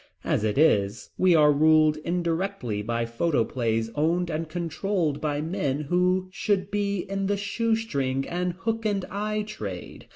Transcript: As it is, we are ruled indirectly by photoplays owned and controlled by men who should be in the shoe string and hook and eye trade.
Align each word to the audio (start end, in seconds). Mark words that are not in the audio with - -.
As 0.23 0.43
it 0.43 0.57
is, 0.57 1.11
we 1.15 1.35
are 1.35 1.51
ruled 1.51 1.97
indirectly 1.97 2.81
by 2.81 3.05
photoplays 3.05 3.91
owned 3.93 4.31
and 4.31 4.49
controlled 4.49 5.21
by 5.21 5.41
men 5.41 5.81
who 5.81 6.27
should 6.31 6.71
be 6.71 7.01
in 7.03 7.27
the 7.27 7.37
shoe 7.37 7.75
string 7.75 8.27
and 8.27 8.53
hook 8.53 8.83
and 8.83 9.05
eye 9.11 9.43
trade. 9.43 10.07